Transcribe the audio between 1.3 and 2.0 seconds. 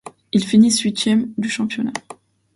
du championnat.